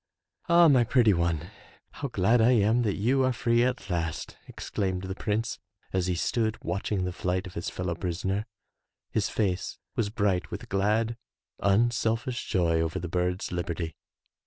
"Ah, 0.49 0.67
my 0.67 0.83
pretty 0.83 1.13
one, 1.13 1.51
how 1.91 2.07
glad 2.07 2.41
I 2.41 2.53
am 2.53 2.81
that 2.81 2.95
you 2.95 3.23
are 3.23 3.31
free 3.31 3.63
at 3.63 3.87
last, 3.91 4.35
exclaimed 4.47 5.03
the 5.03 5.13
prince 5.13 5.59
as 5.93 6.07
he 6.07 6.15
stood 6.15 6.57
watching 6.63 7.03
the 7.05 7.13
flight 7.13 7.45
of 7.45 7.53
his 7.53 7.69
fel 7.69 7.85
low 7.85 7.93
prisoner. 7.93 8.47
His 9.11 9.29
face 9.29 9.77
was 9.95 10.09
bright 10.09 10.49
with 10.49 10.69
glad, 10.69 11.17
unselfish 11.59 12.47
joy 12.47 12.81
over 12.81 12.97
the 12.97 13.07
bird's 13.09 13.51
liberty. 13.51 13.93